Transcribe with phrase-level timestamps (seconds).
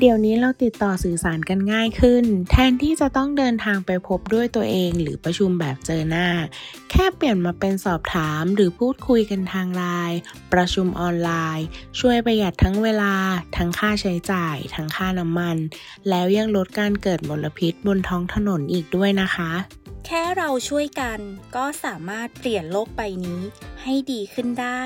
[0.00, 6.28] เดี๋ยวนี้เราติดต่อสื่อสารกันง่ายขึ้น แทนที่จะต้องเดินทางไปพบด้วยตัวเองหรือประชุมแบบเจอหน้า
[6.90, 10.18] แค่เปลี่ยนมาเป็นสอบถามหรือพูดคุยกันทางไลน์
[10.52, 11.66] ประชุมออนไลน์
[12.00, 13.14] ช่วยประหยัดทั้งเวลา
[13.56, 15.56] ทั้งค่าใช้จ่าย ทั้งค่าน้ำมัน
[16.08, 19.52] แล้วยังลดการเกิดมลพิษบนท้องถนนอีกด้วยนะคะ
[20.06, 21.18] แค่เราช่วยกัน
[21.56, 23.40] ก็สามารถเปลี่ยนโลกใบนี้
[23.82, 24.82] ให้ดีขึ้นได้